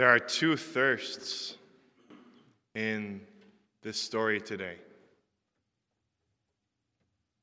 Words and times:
There 0.00 0.08
are 0.08 0.18
two 0.18 0.56
thirsts 0.56 1.58
in 2.74 3.20
this 3.82 4.00
story 4.00 4.40
today 4.40 4.76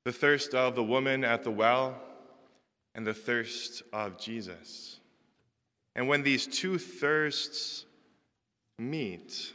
the 0.05 0.11
thirst 0.11 0.55
of 0.55 0.73
the 0.73 0.83
woman 0.83 1.23
at 1.23 1.43
the 1.43 1.51
well 1.51 2.01
and 2.95 3.05
the 3.05 3.13
thirst 3.13 3.83
of 3.93 4.17
Jesus. 4.17 4.99
And 5.95 6.07
when 6.07 6.23
these 6.23 6.47
two 6.47 6.79
thirsts 6.79 7.85
meet, 8.79 9.53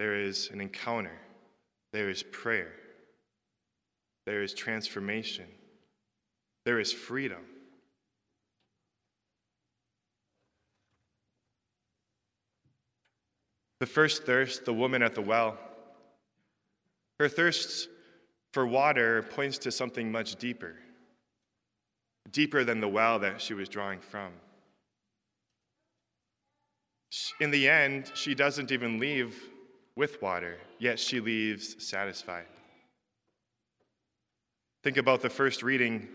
there 0.00 0.16
is 0.16 0.50
an 0.52 0.60
encounter, 0.60 1.20
there 1.92 2.10
is 2.10 2.24
prayer, 2.24 2.72
there 4.26 4.42
is 4.42 4.52
transformation, 4.52 5.46
there 6.64 6.80
is 6.80 6.92
freedom. 6.92 7.44
The 13.84 13.90
first 13.90 14.24
thirst, 14.24 14.64
the 14.64 14.72
woman 14.72 15.02
at 15.02 15.14
the 15.14 15.20
well, 15.20 15.58
her 17.18 17.28
thirst 17.28 17.90
for 18.54 18.66
water 18.66 19.22
points 19.24 19.58
to 19.58 19.70
something 19.70 20.10
much 20.10 20.36
deeper, 20.36 20.76
deeper 22.30 22.64
than 22.64 22.80
the 22.80 22.88
well 22.88 23.18
that 23.18 23.42
she 23.42 23.52
was 23.52 23.68
drawing 23.68 24.00
from. 24.00 24.30
In 27.40 27.50
the 27.50 27.68
end, 27.68 28.10
she 28.14 28.34
doesn't 28.34 28.72
even 28.72 28.98
leave 28.98 29.38
with 29.96 30.22
water, 30.22 30.56
yet 30.78 30.98
she 30.98 31.20
leaves 31.20 31.76
satisfied. 31.86 32.46
Think 34.82 34.96
about 34.96 35.20
the 35.20 35.28
first 35.28 35.62
reading. 35.62 36.08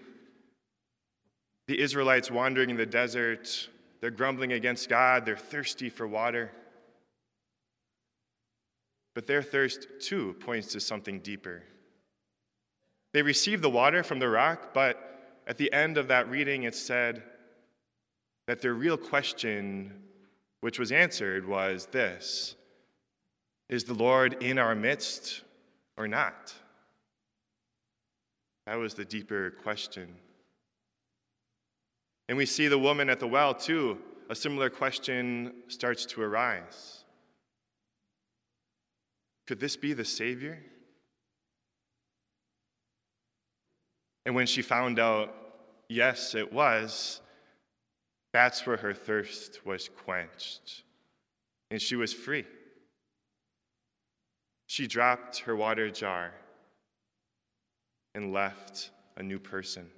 The 1.67 1.79
Israelites 1.79 2.31
wandering 2.31 2.71
in 2.71 2.77
the 2.77 2.87
desert, 2.87 3.69
they're 4.01 4.09
grumbling 4.09 4.53
against 4.53 4.89
God, 4.89 5.23
they're 5.23 5.37
thirsty 5.37 5.91
for 5.91 6.07
water. 6.07 6.49
But 9.15 9.27
their 9.27 9.41
thirst, 9.41 9.87
too, 9.99 10.35
points 10.39 10.71
to 10.73 10.79
something 10.79 11.19
deeper. 11.19 11.63
They 13.13 13.21
received 13.21 13.63
the 13.63 13.69
water 13.69 14.03
from 14.03 14.19
the 14.19 14.29
rock, 14.29 14.73
but 14.73 15.41
at 15.47 15.57
the 15.57 15.71
end 15.73 15.97
of 15.97 16.07
that 16.09 16.29
reading, 16.29 16.63
it 16.63 16.75
said 16.75 17.23
that 18.47 18.61
their 18.61 18.73
real 18.73 18.97
question, 18.97 20.03
which 20.61 20.79
was 20.79 20.91
answered, 20.91 21.47
was 21.47 21.87
this 21.87 22.55
Is 23.67 23.83
the 23.83 23.93
Lord 23.93 24.41
in 24.43 24.59
our 24.59 24.75
midst 24.75 25.41
or 25.97 26.07
not? 26.07 26.53
That 28.67 28.77
was 28.77 28.93
the 28.93 29.05
deeper 29.05 29.51
question. 29.63 30.15
And 32.27 32.37
we 32.37 32.45
see 32.45 32.67
the 32.67 32.77
woman 32.77 33.09
at 33.09 33.19
the 33.19 33.27
well, 33.27 33.55
too. 33.55 33.97
A 34.29 34.35
similar 34.35 34.69
question 34.69 35.53
starts 35.67 36.05
to 36.05 36.21
arise. 36.21 37.03
Could 39.49 39.59
this 39.59 39.75
be 39.75 39.93
the 39.93 40.05
Savior? 40.05 40.59
And 44.23 44.35
when 44.35 44.45
she 44.45 44.61
found 44.61 44.99
out, 44.99 45.33
yes, 45.87 46.35
it 46.35 46.53
was, 46.53 47.19
that's 48.31 48.67
where 48.67 48.77
her 48.77 48.93
thirst 48.93 49.65
was 49.65 49.89
quenched. 49.89 50.83
And 51.71 51.81
she 51.81 51.95
was 51.95 52.13
free. 52.13 52.45
She 54.67 54.85
dropped 54.85 55.39
her 55.39 55.55
water 55.55 55.89
jar 55.89 56.31
and 58.13 58.31
left 58.31 58.91
a 59.17 59.23
new 59.23 59.39
person. 59.39 59.89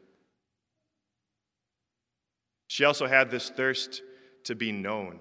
She 2.69 2.85
also 2.85 3.05
had 3.05 3.29
this 3.29 3.49
thirst 3.49 4.01
to 4.45 4.55
be 4.55 4.71
known, 4.71 5.19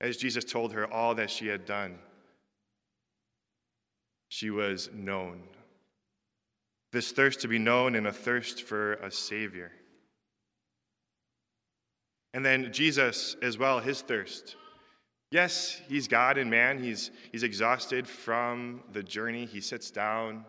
as 0.00 0.16
Jesus 0.16 0.44
told 0.44 0.72
her 0.72 0.90
all 0.90 1.14
that 1.16 1.30
she 1.30 1.46
had 1.46 1.66
done 1.66 1.98
she 4.30 4.48
was 4.48 4.88
known. 4.94 5.42
This 6.92 7.12
thirst 7.12 7.40
to 7.40 7.48
be 7.48 7.58
known 7.58 7.94
and 7.96 8.06
a 8.06 8.12
thirst 8.12 8.62
for 8.62 8.94
a 8.94 9.10
Savior. 9.10 9.72
And 12.32 12.46
then 12.46 12.72
Jesus 12.72 13.36
as 13.42 13.58
well, 13.58 13.80
his 13.80 14.02
thirst. 14.02 14.56
Yes, 15.32 15.80
he's 15.88 16.06
God 16.06 16.38
and 16.38 16.48
man. 16.48 16.82
He's, 16.82 17.10
he's 17.32 17.42
exhausted 17.42 18.08
from 18.08 18.82
the 18.92 19.02
journey. 19.02 19.46
He 19.46 19.60
sits 19.60 19.90
down, 19.90 20.44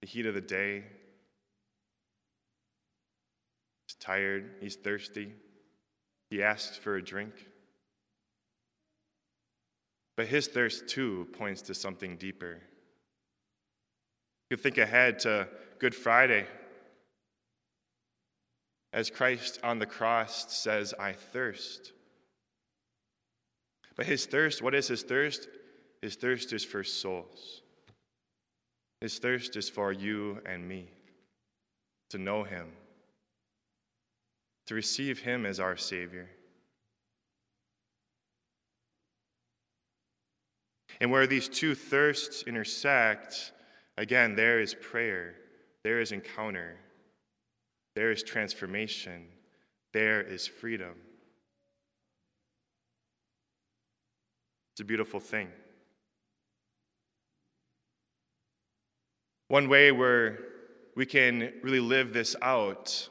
the 0.00 0.06
heat 0.06 0.26
of 0.26 0.34
the 0.34 0.40
day. 0.40 0.84
He's 3.86 3.96
tired. 4.00 4.50
He's 4.60 4.76
thirsty. 4.76 5.34
He 6.30 6.42
asks 6.42 6.78
for 6.78 6.96
a 6.96 7.04
drink. 7.04 7.34
But 10.16 10.26
his 10.26 10.46
thirst, 10.46 10.88
too, 10.88 11.28
points 11.32 11.62
to 11.62 11.74
something 11.74 12.16
deeper. 12.16 12.60
You 14.50 14.56
think 14.56 14.78
ahead 14.78 15.18
to 15.20 15.48
Good 15.78 15.94
Friday 15.94 16.46
as 18.92 19.08
Christ 19.08 19.58
on 19.62 19.78
the 19.78 19.86
cross 19.86 20.52
says, 20.54 20.92
I 20.98 21.12
thirst. 21.12 21.92
But 23.96 24.06
his 24.06 24.26
thirst, 24.26 24.62
what 24.62 24.74
is 24.74 24.88
his 24.88 25.02
thirst? 25.02 25.48
His 26.02 26.16
thirst 26.16 26.52
is 26.52 26.64
for 26.64 26.84
souls. 26.84 27.62
His 29.00 29.18
thirst 29.18 29.56
is 29.56 29.68
for 29.68 29.92
you 29.92 30.40
and 30.46 30.68
me 30.68 30.88
to 32.10 32.18
know 32.18 32.44
him, 32.44 32.68
to 34.66 34.74
receive 34.74 35.20
him 35.20 35.46
as 35.46 35.58
our 35.58 35.76
Savior. 35.76 36.28
And 41.00 41.10
where 41.10 41.26
these 41.26 41.48
two 41.48 41.74
thirsts 41.74 42.42
intersect, 42.44 43.52
again, 43.96 44.34
there 44.34 44.60
is 44.60 44.74
prayer, 44.74 45.34
there 45.84 46.00
is 46.00 46.12
encounter, 46.12 46.76
there 47.94 48.10
is 48.10 48.22
transformation, 48.22 49.26
there 49.92 50.20
is 50.20 50.46
freedom. 50.46 50.94
It's 54.74 54.80
a 54.80 54.84
beautiful 54.84 55.20
thing. 55.20 55.48
One 59.48 59.68
way 59.68 59.92
where 59.92 60.38
we 60.96 61.04
can 61.04 61.52
really 61.62 61.80
live 61.80 62.14
this 62.14 62.34
out, 62.40 63.08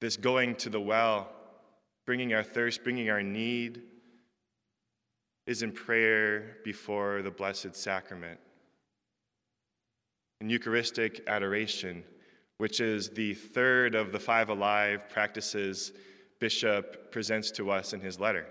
this 0.00 0.16
going 0.16 0.56
to 0.56 0.70
the 0.70 0.80
well, 0.80 1.30
bringing 2.06 2.32
our 2.32 2.42
thirst, 2.42 2.82
bringing 2.82 3.10
our 3.10 3.22
need, 3.22 3.82
is 5.46 5.62
in 5.62 5.72
prayer 5.72 6.58
before 6.64 7.22
the 7.22 7.30
Blessed 7.30 7.74
Sacrament. 7.74 8.38
In 10.40 10.48
Eucharistic 10.48 11.22
adoration, 11.26 12.04
which 12.58 12.80
is 12.80 13.10
the 13.10 13.34
third 13.34 13.94
of 13.94 14.12
the 14.12 14.20
five 14.20 14.48
alive 14.48 15.08
practices 15.08 15.92
Bishop 16.38 17.12
presents 17.12 17.50
to 17.52 17.70
us 17.70 17.92
in 17.92 18.00
his 18.00 18.18
letter. 18.18 18.46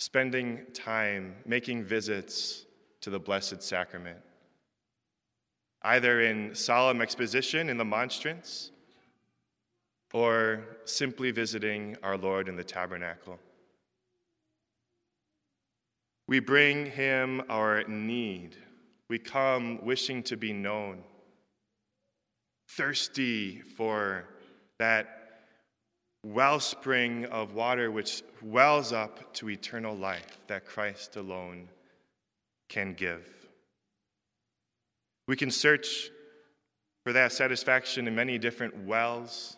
Spending 0.00 0.66
time 0.74 1.36
making 1.46 1.84
visits 1.84 2.64
to 3.00 3.10
the 3.10 3.20
Blessed 3.20 3.62
Sacrament, 3.62 4.18
either 5.82 6.22
in 6.22 6.54
solemn 6.54 7.00
exposition 7.00 7.68
in 7.68 7.76
the 7.76 7.84
monstrance 7.84 8.72
or 10.12 10.64
simply 10.84 11.30
visiting 11.30 11.96
our 12.02 12.16
Lord 12.16 12.48
in 12.48 12.56
the 12.56 12.64
tabernacle. 12.64 13.38
We 16.30 16.38
bring 16.38 16.86
him 16.86 17.42
our 17.48 17.82
need. 17.88 18.56
We 19.08 19.18
come 19.18 19.84
wishing 19.84 20.22
to 20.24 20.36
be 20.36 20.52
known, 20.52 21.02
thirsty 22.68 23.60
for 23.76 24.26
that 24.78 25.08
wellspring 26.24 27.24
of 27.26 27.54
water 27.54 27.90
which 27.90 28.22
wells 28.42 28.92
up 28.92 29.34
to 29.34 29.50
eternal 29.50 29.96
life 29.96 30.38
that 30.46 30.66
Christ 30.66 31.16
alone 31.16 31.68
can 32.68 32.94
give. 32.94 33.26
We 35.26 35.34
can 35.34 35.50
search 35.50 36.10
for 37.02 37.12
that 37.12 37.32
satisfaction 37.32 38.06
in 38.06 38.14
many 38.14 38.38
different 38.38 38.84
wells, 38.84 39.56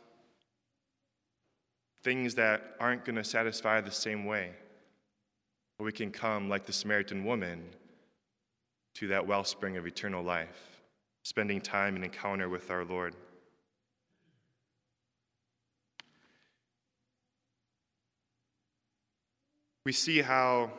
things 2.02 2.36
that 2.36 2.76
aren't 2.80 3.04
going 3.04 3.16
to 3.16 3.24
satisfy 3.24 3.82
the 3.82 3.90
same 3.90 4.24
way 4.24 4.52
we 5.82 5.92
can 5.92 6.10
come 6.10 6.48
like 6.48 6.66
the 6.66 6.72
Samaritan 6.72 7.24
woman 7.24 7.64
to 8.94 9.08
that 9.08 9.26
wellspring 9.26 9.76
of 9.76 9.86
eternal 9.86 10.22
life, 10.22 10.80
spending 11.22 11.60
time 11.60 11.96
in 11.96 12.04
encounter 12.04 12.48
with 12.48 12.70
our 12.70 12.84
Lord. 12.84 13.14
We 19.84 19.92
see 19.92 20.22
how 20.22 20.70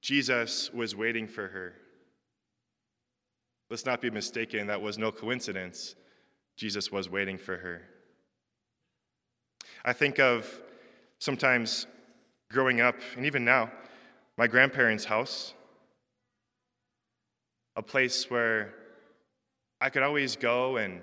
Jesus 0.00 0.72
was 0.72 0.94
waiting 0.94 1.26
for 1.26 1.48
her. 1.48 1.74
Let's 3.68 3.84
not 3.84 4.00
be 4.00 4.10
mistaken, 4.10 4.68
that 4.68 4.80
was 4.80 4.96
no 4.96 5.10
coincidence. 5.10 5.96
Jesus 6.56 6.92
was 6.92 7.10
waiting 7.10 7.36
for 7.36 7.56
her. 7.56 7.82
I 9.84 9.92
think 9.92 10.20
of 10.20 10.48
sometimes 11.18 11.86
growing 12.50 12.80
up, 12.80 12.94
and 13.16 13.26
even 13.26 13.44
now, 13.44 13.70
my 14.36 14.46
grandparents' 14.46 15.04
house, 15.04 15.54
a 17.74 17.82
place 17.82 18.30
where 18.30 18.74
I 19.80 19.90
could 19.90 20.02
always 20.02 20.36
go 20.36 20.76
and, 20.76 21.00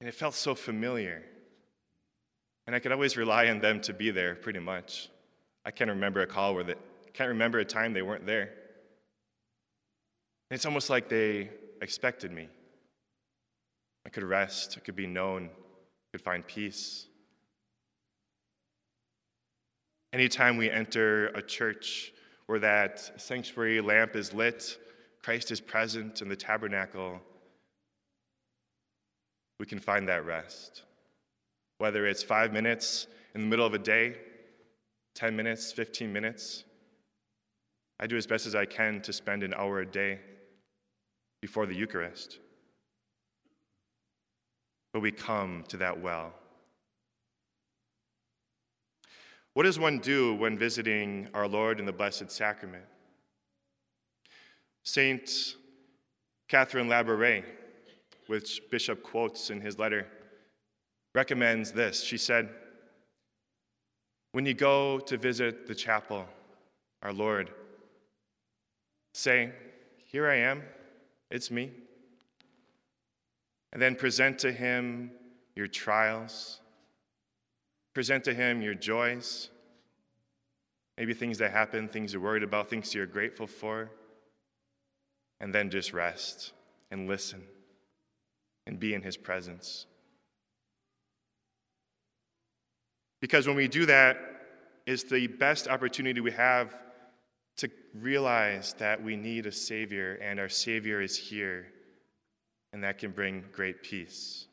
and 0.00 0.08
it 0.08 0.14
felt 0.14 0.34
so 0.34 0.54
familiar. 0.54 1.22
And 2.66 2.76
I 2.76 2.78
could 2.78 2.92
always 2.92 3.16
rely 3.16 3.48
on 3.48 3.60
them 3.60 3.80
to 3.82 3.92
be 3.92 4.10
there 4.10 4.34
pretty 4.34 4.60
much. 4.60 5.08
I 5.64 5.70
can't 5.70 5.90
remember 5.90 6.20
a 6.20 6.26
call 6.26 6.54
where 6.54 6.64
they 6.64 6.74
can't 7.12 7.28
remember 7.28 7.58
a 7.58 7.64
time 7.64 7.92
they 7.92 8.02
weren't 8.02 8.26
there. 8.26 8.50
It's 10.50 10.66
almost 10.66 10.90
like 10.90 11.08
they 11.08 11.50
expected 11.82 12.32
me. 12.32 12.48
I 14.06 14.08
could 14.08 14.24
rest, 14.24 14.76
I 14.76 14.80
could 14.80 14.96
be 14.96 15.06
known, 15.06 15.46
I 15.46 16.08
could 16.12 16.22
find 16.22 16.46
peace. 16.46 17.06
Anytime 20.12 20.56
we 20.56 20.70
enter 20.70 21.28
a 21.28 21.42
church 21.42 22.12
where 22.50 22.58
that 22.58 23.12
sanctuary 23.16 23.80
lamp 23.80 24.16
is 24.16 24.34
lit, 24.34 24.76
Christ 25.22 25.52
is 25.52 25.60
present 25.60 26.20
in 26.20 26.28
the 26.28 26.34
tabernacle, 26.34 27.20
we 29.60 29.66
can 29.66 29.78
find 29.78 30.08
that 30.08 30.26
rest. 30.26 30.82
Whether 31.78 32.08
it's 32.08 32.24
five 32.24 32.52
minutes 32.52 33.06
in 33.36 33.42
the 33.42 33.46
middle 33.46 33.64
of 33.64 33.74
a 33.74 33.78
day, 33.78 34.16
10 35.14 35.36
minutes, 35.36 35.70
15 35.70 36.12
minutes, 36.12 36.64
I 38.00 38.08
do 38.08 38.16
as 38.16 38.26
best 38.26 38.46
as 38.46 38.56
I 38.56 38.64
can 38.64 39.00
to 39.02 39.12
spend 39.12 39.44
an 39.44 39.54
hour 39.54 39.78
a 39.78 39.86
day 39.86 40.18
before 41.40 41.66
the 41.66 41.76
Eucharist. 41.76 42.40
But 44.92 45.02
we 45.02 45.12
come 45.12 45.62
to 45.68 45.76
that 45.76 46.00
well. 46.00 46.34
What 49.54 49.64
does 49.64 49.78
one 49.78 49.98
do 49.98 50.34
when 50.34 50.56
visiting 50.56 51.28
our 51.34 51.48
Lord 51.48 51.80
in 51.80 51.86
the 51.86 51.92
Blessed 51.92 52.30
Sacrament? 52.30 52.84
Saint 54.84 55.56
Catherine 56.48 56.88
Labouré, 56.88 57.44
which 58.28 58.62
Bishop 58.70 59.02
quotes 59.02 59.50
in 59.50 59.60
his 59.60 59.78
letter, 59.78 60.06
recommends 61.14 61.72
this. 61.72 62.02
She 62.02 62.16
said, 62.16 62.48
When 64.32 64.46
you 64.46 64.54
go 64.54 65.00
to 65.00 65.16
visit 65.16 65.66
the 65.66 65.74
chapel, 65.74 66.26
our 67.02 67.12
Lord, 67.12 67.50
say, 69.14 69.50
Here 70.06 70.28
I 70.28 70.36
am, 70.36 70.62
it's 71.30 71.50
me. 71.50 71.72
And 73.72 73.82
then 73.82 73.96
present 73.96 74.38
to 74.40 74.52
him 74.52 75.10
your 75.56 75.66
trials, 75.66 76.60
present 77.94 78.24
to 78.24 78.34
him 78.34 78.62
your 78.62 78.74
joys, 78.74 79.50
maybe 80.96 81.14
things 81.14 81.38
that 81.38 81.50
happen, 81.50 81.88
things 81.88 82.12
you're 82.12 82.22
worried 82.22 82.42
about, 82.42 82.70
things 82.70 82.94
you're 82.94 83.06
grateful 83.06 83.46
for 83.46 83.90
and 85.40 85.54
then 85.54 85.70
just 85.70 85.92
rest 85.92 86.52
and 86.90 87.08
listen 87.08 87.42
and 88.66 88.78
be 88.78 88.94
in 88.94 89.02
His 89.02 89.16
presence. 89.16 89.86
Because 93.20 93.46
when 93.46 93.56
we 93.56 93.68
do 93.68 93.86
that, 93.86 94.18
it's 94.86 95.04
the 95.04 95.26
best 95.26 95.68
opportunity 95.68 96.20
we 96.20 96.32
have 96.32 96.74
to 97.58 97.70
realize 97.94 98.74
that 98.78 99.02
we 99.02 99.16
need 99.16 99.46
a 99.46 99.52
Savior 99.52 100.14
and 100.22 100.38
our 100.40 100.48
Savior 100.48 101.00
is 101.00 101.16
here, 101.16 101.66
and 102.72 102.82
that 102.84 102.98
can 102.98 103.10
bring 103.10 103.44
great 103.52 103.82
peace. 103.82 104.46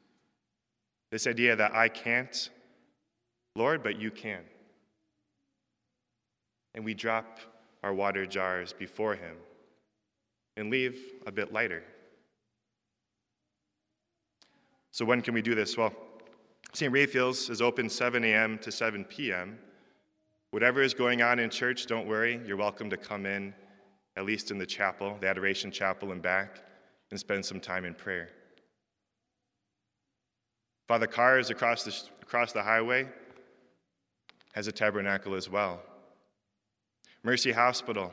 This 1.11 1.27
idea 1.27 1.55
that 1.55 1.73
I 1.73 1.87
can't, 1.87 2.49
Lord, 3.57 3.81
but 3.81 3.99
you 3.99 4.11
can. 4.11 4.41
And 6.75 6.85
we 6.85 6.93
drop 6.93 7.39
our 7.83 7.93
water 7.93 8.25
jars 8.25 8.71
before 8.71 9.15
Him 9.15 9.35
and 10.55 10.69
leave 10.69 10.99
a 11.25 11.31
bit 11.31 11.51
lighter. 11.51 11.83
So, 14.91 15.05
when 15.05 15.21
can 15.21 15.33
we 15.33 15.41
do 15.41 15.55
this? 15.55 15.75
Well, 15.75 15.93
St. 16.73 16.91
Raphael's 16.91 17.49
is 17.49 17.61
open 17.61 17.89
7 17.89 18.23
a.m. 18.23 18.59
to 18.59 18.71
7 18.71 19.03
p.m. 19.05 19.57
Whatever 20.51 20.81
is 20.81 20.93
going 20.93 21.21
on 21.21 21.39
in 21.39 21.49
church, 21.49 21.87
don't 21.87 22.07
worry. 22.07 22.39
You're 22.45 22.57
welcome 22.57 22.89
to 22.89 22.97
come 22.97 23.25
in, 23.25 23.53
at 24.15 24.25
least 24.25 24.51
in 24.51 24.57
the 24.57 24.65
chapel, 24.65 25.17
the 25.19 25.27
Adoration 25.27 25.71
Chapel, 25.71 26.11
and 26.11 26.21
back, 26.21 26.61
and 27.11 27.19
spend 27.19 27.45
some 27.45 27.59
time 27.59 27.85
in 27.85 27.93
prayer. 27.93 28.29
Father 30.87 31.07
Carr's 31.07 31.49
across 31.49 31.83
the, 31.83 31.95
across 32.21 32.53
the 32.53 32.63
highway 32.63 33.07
has 34.57 34.65
a 34.65 34.71
tabernacle 34.71 35.35
as 35.35 35.47
well. 35.47 35.79
Mercy 37.21 37.51
Hospital 37.51 38.11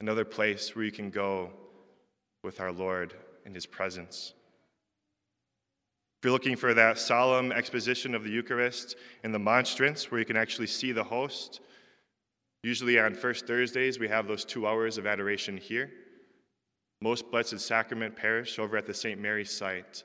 another 0.00 0.24
place 0.24 0.74
where 0.74 0.84
you 0.86 0.90
can 0.90 1.10
go 1.10 1.50
with 2.42 2.58
our 2.58 2.72
Lord 2.72 3.12
in 3.44 3.52
His 3.52 3.66
presence. 3.66 4.32
If 6.16 6.24
you're 6.24 6.32
looking 6.32 6.56
for 6.56 6.72
that 6.72 6.98
solemn 6.98 7.52
exposition 7.52 8.14
of 8.14 8.24
the 8.24 8.30
Eucharist 8.30 8.96
and 9.24 9.34
the 9.34 9.38
monstrance 9.38 10.10
where 10.10 10.20
you 10.20 10.24
can 10.24 10.38
actually 10.38 10.68
see 10.68 10.92
the 10.92 11.04
host, 11.04 11.60
usually 12.62 12.98
on 12.98 13.12
First 13.12 13.46
Thursdays 13.46 13.98
we 13.98 14.08
have 14.08 14.26
those 14.26 14.46
two 14.46 14.66
hours 14.66 14.96
of 14.96 15.06
adoration 15.06 15.58
here. 15.58 15.90
Most 17.02 17.30
Blessed 17.30 17.60
Sacrament 17.60 18.16
Parish 18.16 18.58
over 18.58 18.78
at 18.78 18.86
the 18.86 18.94
St. 18.94 19.20
Mary's 19.20 19.54
site 19.54 20.02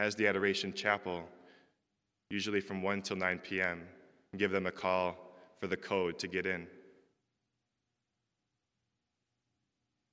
has 0.00 0.16
the 0.16 0.26
Adoration 0.26 0.72
Chapel, 0.72 1.22
usually 2.30 2.60
from 2.60 2.82
1 2.82 3.02
till 3.02 3.16
9 3.16 3.38
p.m. 3.44 3.86
Give 4.36 4.50
them 4.50 4.66
a 4.66 4.72
call 4.72 5.16
for 5.60 5.66
the 5.66 5.76
code 5.76 6.18
to 6.18 6.28
get 6.28 6.46
in. 6.46 6.66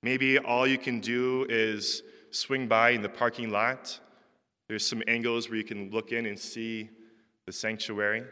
Maybe 0.02 0.38
all 0.38 0.68
you 0.68 0.78
can 0.78 1.00
do 1.00 1.46
is 1.50 2.04
swing 2.32 2.68
by 2.68 2.92
in 2.92 3.02
the 3.02 3.10
parking 3.10 3.50
lot. 3.50 4.00
There's 4.68 4.88
some 4.88 5.02
angles 5.08 5.50
where 5.50 5.58
you 5.58 5.64
can 5.64 5.90
look 5.92 6.12
in 6.12 6.26
and 6.26 6.40
see 6.40 6.90
the 7.46 7.52
sanctuary. 7.52 8.24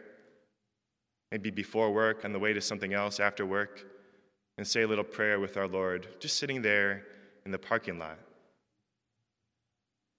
Maybe 1.31 1.49
before 1.49 1.91
work, 1.91 2.25
on 2.25 2.31
the 2.31 2.39
way 2.39 2.53
to 2.53 2.61
something 2.61 2.93
else 2.93 3.19
after 3.19 3.45
work, 3.45 3.85
and 4.57 4.67
say 4.67 4.83
a 4.83 4.87
little 4.87 5.03
prayer 5.03 5.39
with 5.39 5.57
our 5.57 5.67
Lord, 5.67 6.07
just 6.19 6.37
sitting 6.37 6.61
there 6.61 7.05
in 7.45 7.51
the 7.51 7.57
parking 7.57 7.97
lot. 7.97 8.19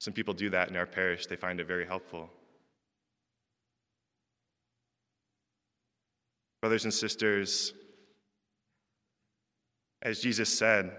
Some 0.01 0.13
people 0.13 0.35
do 0.35 0.51
that 0.51 0.69
in 0.69 0.77
our 0.77 0.87
parish, 0.87 1.27
they 1.27 1.37
find 1.37 1.61
it 1.61 1.67
very 1.67 1.87
helpful. 1.87 2.31
Brothers 6.65 6.85
and 6.85 6.95
sisters, 6.95 7.75
as 10.01 10.21
Jesus 10.21 10.49
said, 10.49 10.97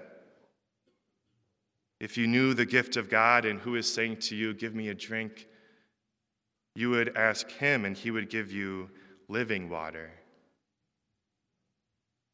if 1.99 2.19
you 2.19 2.27
knew 2.27 2.53
the 2.53 2.67
gift 2.67 2.97
of 2.97 3.09
God 3.09 3.45
and 3.45 3.59
who 3.59 3.75
is 3.75 3.91
saying 3.91 4.17
to 4.17 4.35
you, 4.35 4.53
Give 4.53 4.75
me 4.75 4.89
a 4.89 4.93
drink, 4.93 5.47
you 6.75 6.91
would 6.91 7.17
ask 7.17 7.49
him 7.49 7.83
and 7.83 7.97
he 7.97 8.11
would 8.11 8.29
give 8.29 8.51
you 8.51 8.91
living 9.27 9.67
water. 9.67 10.11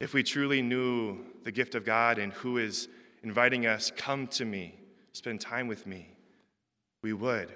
If 0.02 0.14
we 0.14 0.24
truly 0.24 0.62
knew 0.62 1.24
the 1.46 1.54
gift 1.54 1.74
of 1.74 1.86
God 1.86 2.18
and 2.18 2.34
who 2.34 2.58
is 2.58 2.90
inviting 3.24 3.66
us, 3.66 3.94
Come 3.96 4.28
to 4.28 4.44
me, 4.44 4.78
spend 5.14 5.40
time 5.40 5.68
with 5.68 5.88
me, 5.88 6.10
we 7.02 7.14
would. 7.14 7.54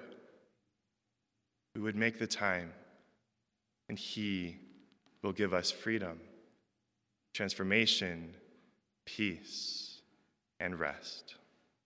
We 1.74 1.82
would 1.82 1.96
make 1.96 2.18
the 2.18 2.26
time, 2.26 2.72
and 3.90 3.98
he 3.98 4.56
will 5.26 5.32
give 5.32 5.52
us 5.52 5.72
freedom, 5.72 6.20
transformation, 7.34 8.32
peace, 9.04 10.00
and 10.60 10.78
rest. 10.78 11.34